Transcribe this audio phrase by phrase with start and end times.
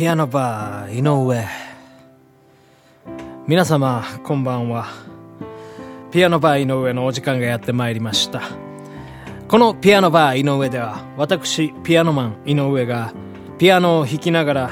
[0.00, 1.46] ピアノバー井上。
[3.46, 4.86] 皆様こんばんは。
[6.10, 8.40] ピアノバー井上のお時間がやってまいりました。
[9.46, 13.12] このピアノバー井上では私ピアノマン井上が
[13.58, 14.70] ピアノを弾きながら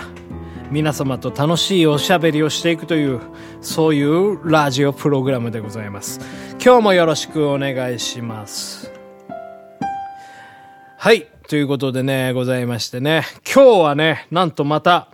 [0.71, 3.21] 皆様と楽しいおしゃべりをしていくという
[3.61, 6.21] そういうラジオプログラムでございます。
[6.53, 8.91] 今日もよろしくお願いします。
[10.97, 15.09] はいということでね、ございましてね、今日はね、なんとまた、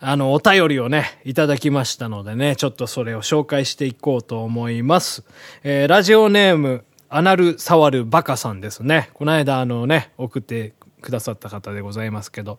[0.00, 5.24] あの、お便りをね、いただきましたのでね、ちょっとそれを紹介していこうと思います。
[5.64, 9.10] えー、ラジオネーム、アナル触るバカさんですね。
[9.14, 12.58] この間あのね、送ってくださった方でございますけど。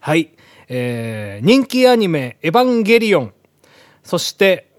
[0.00, 0.30] はい。
[0.68, 3.34] えー、人気アニメ、エヴァンゲリオン。
[4.02, 4.70] そして、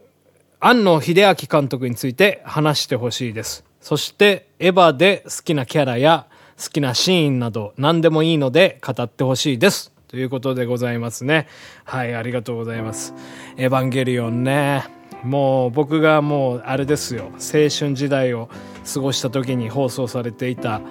[0.60, 3.64] 庵野秀明監督について話してほしいです。
[3.82, 6.26] そして、エヴァで好きなキャラや、
[6.58, 9.94] 好きなシーンなど何でもいいので語ってほしいです。
[10.10, 11.48] ということでございますね。
[11.86, 13.14] はい、ありがとうございます。
[13.58, 14.84] エヴァンゲリオンね。
[15.24, 17.26] もう僕がもうあれですよ。
[17.34, 18.50] 青春時代を
[18.92, 20.82] 過ごした時に放送されていた、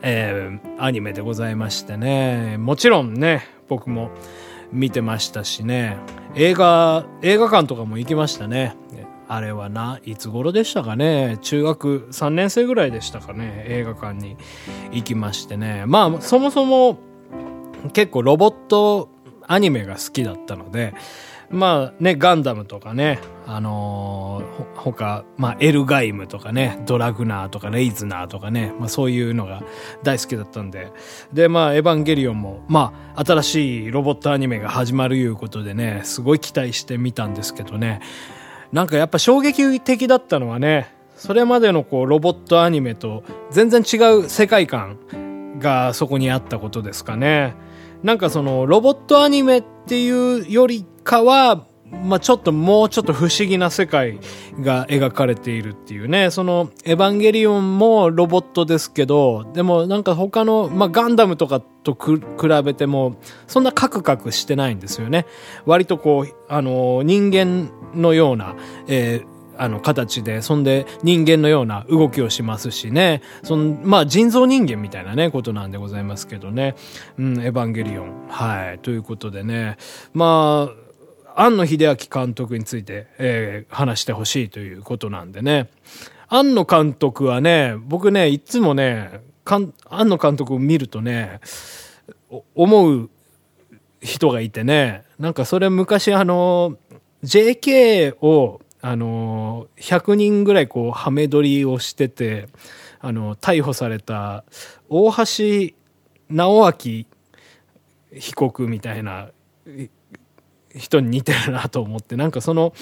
[0.00, 2.56] えー、アニメでございましてね。
[2.56, 4.10] もちろんね、僕も
[4.72, 5.98] 見てましたしね。
[6.34, 8.74] 映画、映画館とかも行きましたね。
[9.28, 11.38] あれはな、いつ頃でしたかね。
[11.42, 13.64] 中学3年生ぐらいでしたかね。
[13.68, 14.38] 映画館に
[14.92, 15.84] 行きましてね。
[15.86, 16.98] まあ、そもそも
[17.90, 19.08] 結構ロボット
[19.46, 20.94] アニメが好きだったので、
[21.52, 29.62] まあね、ガンダムとかね、あのー、他、まあ、エルガイムとかね、ドラグナーとかレイズナーとかね、まあそういうのが
[30.02, 30.90] 大好きだったんで、
[31.34, 38.00] で、まあ、エヴァンゲリオンも、まあ、新しいロボットアニメが始まるいうことでね、すごい期待してみたんですけどね、
[38.72, 47.54] なんかやっぱ衝撃的だったのはね、それまでのこうロボットアニメと全然違う世界観がそこにあったことですかね。
[48.02, 54.18] なんかそのロボットアニメっていうよりかは、まあ、ちょっともうちょっと不思議な世界
[54.60, 56.30] が描かれているっていうね。
[56.30, 62.18] その、エヴァンゲリオンもロボットですけど、でもなんか他の、まあ、ガンダムとかと比
[62.64, 65.26] べても、そんなカクカクしてないんですよね。
[65.66, 68.56] 割とこう、あの、人間のような、
[68.88, 73.22] えーあの、形で、そんで人間のような動きをしますしね。
[73.42, 76.74] その、まあ、人造人間みたいなね、ことなんでございますけどね。
[77.18, 78.28] うん、エヴァンゲリオン。
[78.28, 78.78] はい。
[78.78, 79.76] ということでね。
[80.14, 80.70] ま
[81.36, 85.70] あ、庵野秀明監督について、えー、話してほしいということなんでね。
[86.28, 91.40] 庵野監督はね、僕ね、いつもね、庵野監督を見るとね、
[92.54, 93.10] 思う
[94.00, 96.76] 人がいてね、なんかそれ昔あの、
[97.22, 102.48] JK を、あの、100人ぐらいこう、ハメ撮りをしてて、
[103.00, 104.44] あの、逮捕された、
[104.88, 105.74] 大橋
[106.28, 107.04] 直明
[108.18, 109.30] 被告みたいな
[110.74, 112.72] 人に似てるなと思ってなんかその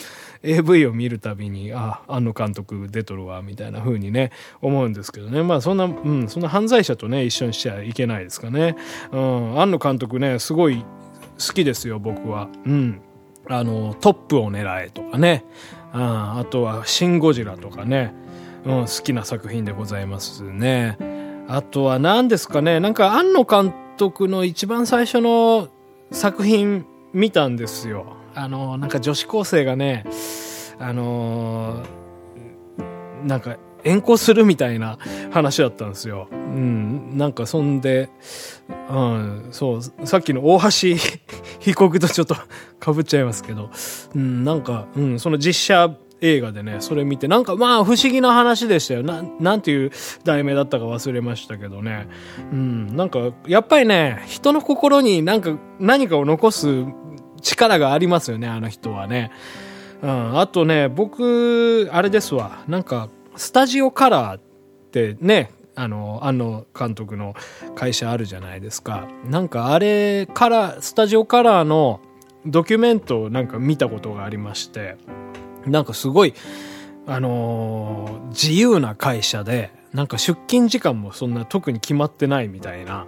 [0.43, 5.43] AV を見るたびにあ庵野監督出とるわみたいな風にね思うんですけどね。
[5.43, 8.77] まあそんなうんそんな犯罪者とね一緒にしちゃいけないですかね。
[9.13, 10.85] うん庵野監督ねすごい
[11.47, 12.49] 好きですよ僕は。
[12.65, 13.01] うん。
[13.49, 15.45] あのトップを狙えとかね。
[15.93, 18.15] ああとは「シン・ゴジラ」とかね、
[18.65, 20.97] うん、好きな作品でございますね
[21.49, 25.69] あとは何ですかねなんか庵野監督の一番最初の
[26.13, 28.17] 作品見たんですよ。
[28.35, 30.05] あの、なんか女子高生がね、
[30.79, 34.99] あのー、なんか遠行するみたいな
[35.31, 36.29] 話だったんですよ。
[36.51, 37.17] うん。
[37.17, 38.11] なんかそんで、
[38.91, 40.97] うん、そう、さっきの大橋
[41.61, 43.71] 被告とちょっと被っちゃいますけど、
[44.15, 49.03] うん、なんか、うん、その実写映画でね、それ見て、なんかまあ不思議な話でしたよ。
[49.03, 49.91] な、なんていう
[50.25, 52.09] 題名だったか忘れましたけどね。
[52.53, 56.85] うん、なんか、やっぱりね、人の心になんか何かを残す
[57.41, 59.31] 力がありますよね、あの人はね。
[60.03, 62.65] うん、あとね、僕、あれですわ。
[62.69, 64.41] なんか、スタジオカラーっ
[64.91, 67.35] てね、あの、庵野監督の
[67.75, 69.09] 会社あるじゃないですか。
[69.25, 72.01] なんかあれ、カラー、スタジオカラーの
[72.45, 74.99] ドキュメントをなんか見たことがありまして、
[75.65, 76.35] なんかすごい、
[77.07, 83.07] あのー、自由な会社で、なんか出勤時間もそんな特に決まってないみたいな。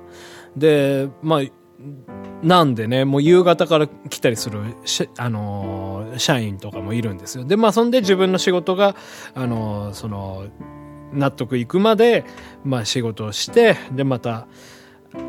[0.56, 1.40] で、まあ、
[2.42, 4.60] なんでね、もう夕方から来たりする、
[5.18, 7.44] あのー、社員とかもいるんですよ。
[7.44, 8.96] で、まあ、そんで自分の仕事が、
[9.34, 10.46] あのー、その、
[11.12, 12.24] 納得いくまで、
[12.64, 14.46] まあ、仕事をして、で、また、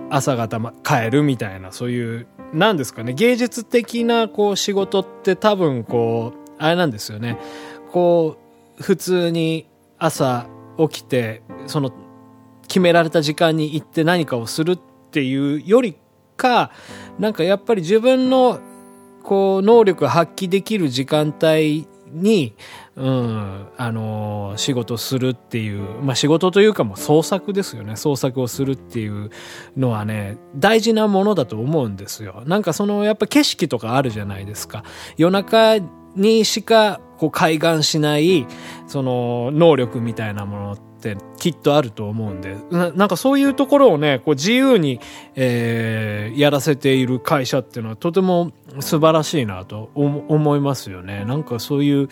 [0.10, 7.38] 朝方、ま、帰るみたいな、そういう、なんですかね、芸術的な、こう、仕事って多分、こう、あれなんですよね。
[7.92, 8.38] こ
[8.80, 10.48] う、普通に朝
[10.78, 11.92] 起きて、その、
[12.68, 14.80] 決められた時間に行って何かをするっ
[15.12, 15.98] ていうより
[16.38, 16.72] か、
[17.20, 18.60] なんかやっぱり自分の、
[19.24, 22.56] こう、能力発揮できる時間帯に、
[22.96, 27.96] うん、あの、仕事するっていう、まあ、仕事というかもう創作ですよね。
[27.96, 29.32] 創作をするっていう
[29.76, 32.44] のはね、大事なものだと思うんですよ。
[32.46, 34.84] なんかその、やっぱ景色とかあるじゃないですか。
[35.18, 35.80] 夜中
[36.16, 38.46] にしか、こう、開眼しない、
[38.86, 45.02] その、能力みたいなものって、ってきっとあると思うんで、ななんかそういうところをね、こう自由に、
[45.36, 51.26] えー、やらせている会社っていうのはとても素晴らしいなと思いますよね。
[51.26, 52.10] なんかそういう、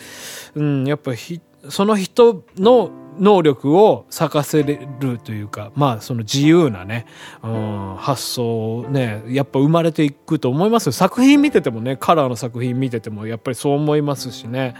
[0.54, 7.06] うん、やっぱひ、その人の能力を咲かせれるというか、まあその自由なね、
[7.42, 10.92] うん、発想ね、やっぱ生まれていくと思いますよ。
[10.92, 14.74] 作品見ててもね、カラーの作品見ててもやっぱりそう思いますしね。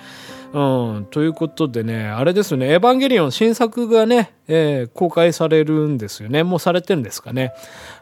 [0.52, 6.42] うん、ということでね、あれですよね、エヴァンゲリオン新作がね、えー、公開されるんですよね。
[6.42, 7.54] もうされてるんですかね。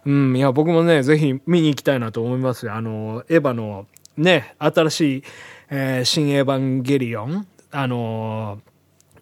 [0.05, 2.75] うん、いや、僕もね、ぜひ見に行きたいなと思いますよ。
[2.75, 3.87] あの、エヴァの
[4.17, 5.23] ね、新しい、
[5.71, 8.61] えー、新エヴァンゲリオン、あの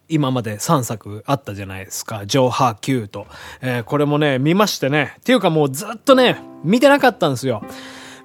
[0.08, 2.24] 今まで3作あったじゃないですか。
[2.24, 3.26] ジョーハー Q と。
[3.60, 5.16] えー、これもね、見ましてね。
[5.19, 7.62] っていうかもうずっとね、見てなかったんですよ。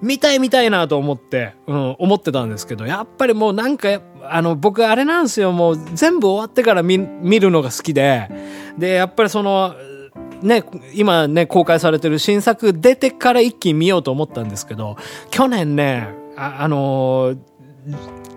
[0.04, 8.30] 見たい見たいなと思って、うん、思ってたんですけど、やっぱりもうなんか、あの、僕あれなんですよ、もう全部終わってから見、見るのが好きで、
[8.78, 9.74] で、やっぱりその、
[10.42, 14.98] ね、今ね、公開されてる新作出てから一気に見ようと思ったんですけど、
[15.32, 17.38] 去年ね、あ、あのー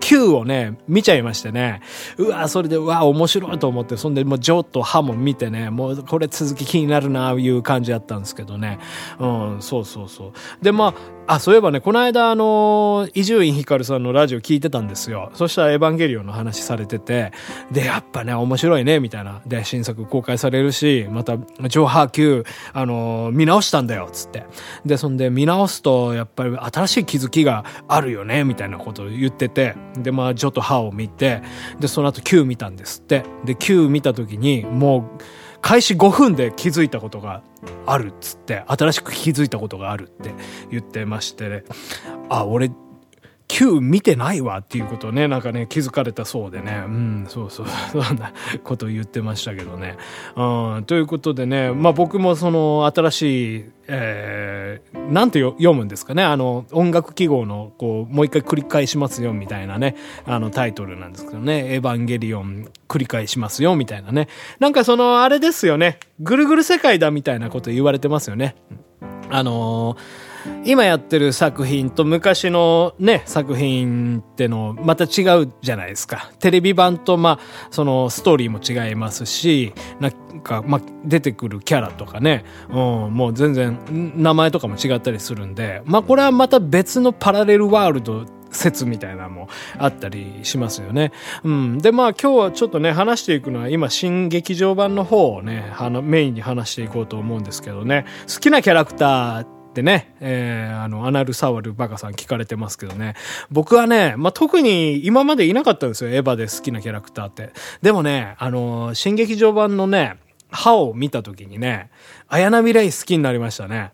[0.07, 1.81] Q をね、見ちゃいましてね。
[2.17, 8.79] うわ、それで、うわ、面白いと思って、そんで、もう、ジョーとハも見てね、もう、これ続き気になるな、いう感じだったんですけどね。
[9.19, 10.63] うん、そうそうそう。
[10.63, 10.93] で、ま
[11.27, 15.29] あ、あ、そういえばね、この間、あの、伊集院光さんのラジオ聞いてたんですよ。
[15.33, 17.33] そしたら、エヴァンゲリオンの話されてて、
[17.69, 19.41] で、やっぱね、面白いね、みたいな。
[19.45, 24.45] で、新作公開されるし、また、ジョーハー Q、あの、見直したんだよ、つって。
[24.85, 31.41] で、そんで、見直すと、やっぱり新しい気づきがあるよね、みたいなことを言ってて、で、まあ、ジョとハを見て、
[31.79, 33.23] で、その後九見たんですって。
[33.45, 35.23] で、九見た時に、もう、
[35.61, 37.41] 開始5分で気づいたことが
[37.85, 40.33] あるっつって、新しく気づいたことがあるって
[40.71, 41.63] 言ってまして、ね、
[42.29, 42.71] あ、俺、
[43.47, 48.33] Q 見てないわっていうことをね、なんかね、気づかれたそうでね、うん、そうそう、 そんな
[48.63, 49.95] こと言ってましたけどね。
[50.35, 59.95] うん、ということでね、まあ僕もその新しい、えー、なんて読むんですかね、あの、音楽記号の、こう、もう一回繰り返しますよ、みたいなね、
[60.25, 64.27] あのタイトルなんですけどね、エヴァンゲリオン繰り返しますよ、みたいなね。
[64.59, 68.55] なんかその、あれですよね、ぐるぐる世界だみたいなこと言われてますよね。
[69.29, 70.26] あのー
[70.65, 76.31] 今やってる作品と昔のね、作品ってのまた違うじゃないですか。
[76.39, 82.75] テレビ版とまあ、そのストーリーも違いますし、なんか、まあ、出てくるキャラとかね、うん、
[83.13, 83.79] もう全然
[84.17, 91.11] 名前とかも違ったりするんで、まあこれはまた別のパラレルワールド説みたいなのもあったりしますよね。
[91.43, 91.77] うん。
[91.77, 103.13] で、まあ今日はちょっとね、話していくのは今新劇場版の方をね、あのメインに話していこうと思うんですけどね、好きなキャラクターってね、えー、あの、アナル触るバカさん聞かれてますけどね。
[103.51, 107.51] 僕はね、まあ、特に今までいなかったんですよ、エヴァで好きなキャラクターって。
[107.83, 110.17] でもね、あの、新劇場版のね、
[110.49, 111.91] 歯を見た時にね、
[112.27, 113.91] 綾波レイ好きになりましたね。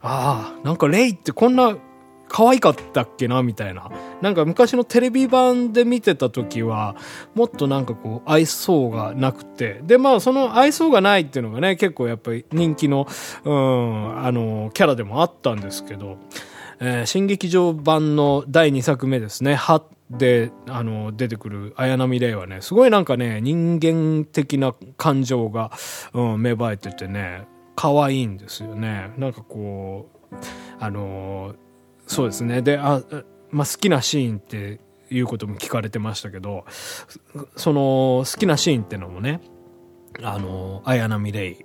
[0.00, 1.76] ああ、なんかレイってこんな
[2.28, 3.90] 可愛かったっけなみたいな。
[4.20, 6.96] なんか昔のテレビ版で見てた時は、
[7.34, 9.80] もっとなんかこう、愛想がなくて。
[9.84, 13.06] で、まあ、その愛想がないっていうのがね、結構やっぱり人気の、
[13.44, 16.18] うん、あの、キャラでもあったんですけど、
[16.80, 25.72] えー、新劇場版の第2作目ですね、はで、あの、出てくる綾波レイはね、すごいなんかね、人間的な感情が、
[26.12, 29.12] うん、芽生えててね、可愛いんですよね。
[29.18, 30.36] なんかこう、
[30.78, 31.65] あのー
[32.06, 32.62] そうですね。
[32.62, 33.02] で、あ、
[33.50, 36.64] まあ、好きなシーンっていうことも聞かれてましたけど、
[37.56, 39.40] その、好きなシーンってのもね、
[40.22, 41.58] あの、綾波レ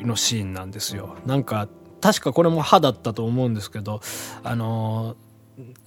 [0.00, 1.16] イのシーンなんですよ。
[1.26, 1.68] なんか、
[2.00, 4.00] 確かこれも歯だったと思うんですけど、
[4.42, 5.16] あの、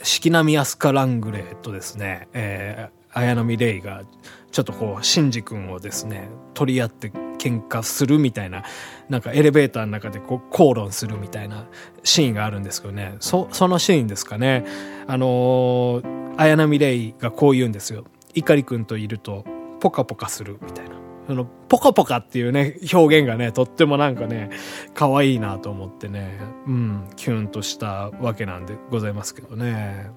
[0.01, 4.03] 四季並安カラングレーとですね、えー、綾波レイが、
[4.51, 8.63] ちょっとこう、シンジ君をですね、取り合って喧嘩するみたいな、
[9.08, 11.68] なんかエレベーターの中でこう口論するみたいな
[12.03, 13.15] シーンがあるんですけどね。
[13.20, 14.65] そ、そのシーンですかね。
[15.08, 18.06] あのー、綾波レイがこう言うんですよ。
[18.36, 19.44] 碇くんといると
[19.79, 20.96] ポカポカするみたいな。
[21.27, 24.50] その、ポカポカっていうね、表現がね、とってもなんかね、
[24.96, 30.10] 可愛いなと思ってね、うん、キュンとしたわけなんでございますけどね。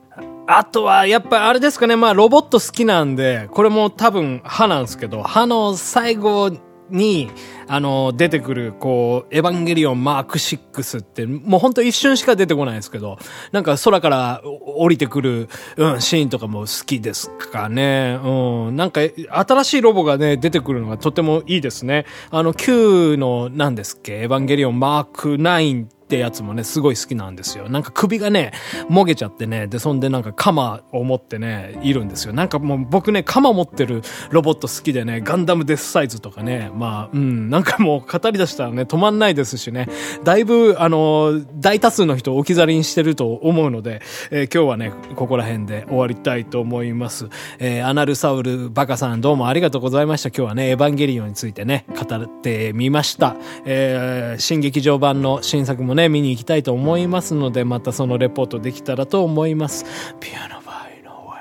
[0.47, 6.51] あとは、やっぱあれですかね、まあロボット好きなんで、これも多分歯なんですけど、歯の最後
[6.91, 7.31] に、
[7.69, 13.19] あの、出てくる、こう、エヴァンゲリオンマーク6って、もうほんと一瞬しか出てこないですけど、
[13.51, 18.19] なんか空から降りてくる、うん、シーンとかも好きですかね。
[18.23, 22.05] うん、なんか、新しいロボがね、出てくるのがとてもいいですね。
[22.31, 27.71] あの、Q の、何ですっけ、エヴァンゲリオンマーク9ってってやつもね、すごい好きなんですよ。
[27.71, 28.52] なんか首がね、
[28.90, 32.35] もげちゃってね、で、そんでなんか鎌を持ってね、いるんですよ。
[32.35, 39.88] なんかもう僕ね、鎌持ってるロボット好きでね、ガンダムデスサイズとかね、まあ、うん、なんかもう語り出したらね、止まんないですしね、
[40.23, 47.31] だいぶ、あの、大多数の人を置き去りにしてると思うので、えー、今日はね、ここら辺で終わりたいと思います。
[47.59, 50.28] えー、アナルサウルバカさんどうもありがとうございました。
[50.28, 53.37] 今日はね、エヴァンゲリオンについてね、語ってみました。
[53.64, 59.85] えー、新劇場版の新作もね、見に行きたいと思いますので、またそのレポートできたらと思います。
[60.21, 61.32] ピアノバイノウ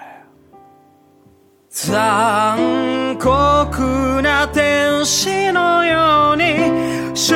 [1.70, 7.36] 残酷な天使のように少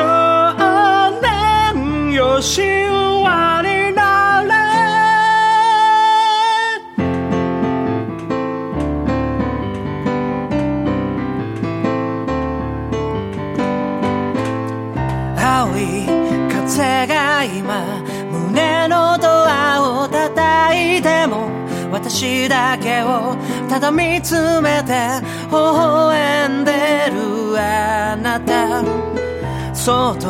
[1.22, 2.62] 年よし
[22.08, 23.36] 私だけを
[23.68, 24.94] ただ見つめて
[25.50, 26.72] 微笑んで
[27.10, 28.84] るあなた。
[29.74, 30.28] そっと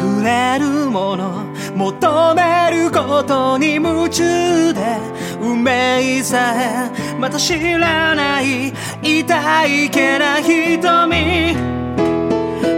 [0.00, 1.44] 触れるもの
[1.74, 4.96] 求めることに夢中で
[5.40, 11.56] 運命さえまた知らない痛いけな瞳。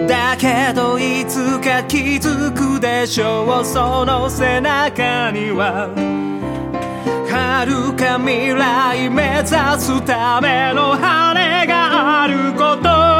[0.08, 3.64] だけどいつか気づくでしょう。
[3.66, 5.90] その背中には
[7.62, 13.14] 遥か未来目指すための羽があること。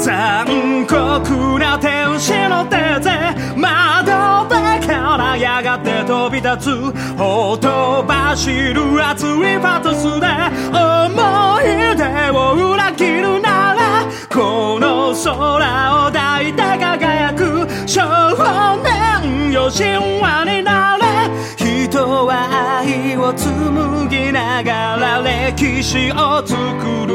[0.00, 3.10] 残酷な天使の手で
[3.56, 4.12] 窓
[4.48, 10.26] 辺からやがて飛び立つほとばしる熱いパトスで
[10.72, 18.00] 思い出を裏切るならこの空を抱いて輝く少
[18.82, 21.07] 年よ神話になれ。
[23.28, 26.56] を紡ぎながら歴史を作
[27.06, 27.14] る。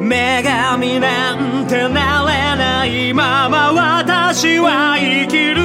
[0.00, 5.58] 女神なんてなれないまま私は生きる。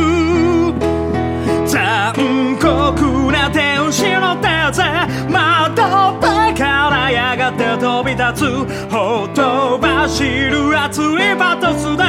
[1.65, 4.83] 残酷な天使の手で
[5.31, 8.91] 窓辺からやがて飛び立つ。
[8.91, 12.03] ほとばしる熱いパトスで。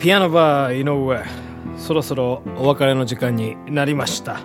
[0.00, 1.24] ピアノバー井上
[1.78, 4.40] そろそろお別れの時間になりました。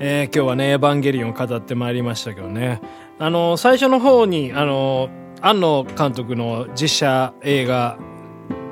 [0.00, 2.80] えー、今日はね、エヴァンゲリオン語ってまいりましたけどね。
[3.20, 5.08] あの、最初の方に、あの、
[5.40, 7.98] 庵野監督の実写映画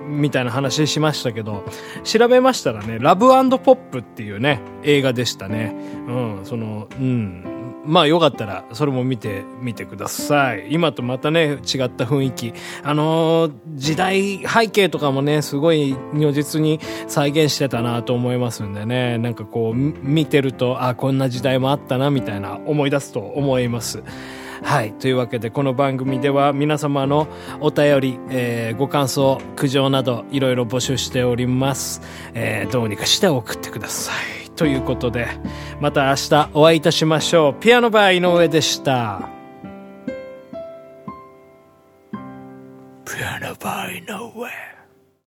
[0.08, 1.64] みたいな話しましたけど、
[2.02, 5.76] 調べましたらね、ラブポップっていうね、映画でしたね。
[6.08, 7.53] うん、その、うん、
[7.86, 10.68] まあよかったらそれも見てみてください。
[10.70, 11.58] 今とまたね、違っ
[11.90, 12.54] た雰囲気。
[12.82, 24.02] あのー、時代背景とかもね、すごい如実に再現してたなと思いますんでね、なんかこう見てると、あ、こんな時代もあったなみたいな思い出すと思います。
[24.62, 24.94] はい。
[24.94, 27.28] というわけで、この番組では皆様の
[27.60, 32.00] お便り、えー、ご感想、苦情など、いろいろ募集しております。
[32.32, 34.33] えー、どうにかして送ってください。
[34.56, 35.26] ということで、
[35.80, 37.61] また明日お会いいたしましょう。
[37.61, 39.28] ピアノバー井上でした。
[43.04, 44.73] ピアノバー井上。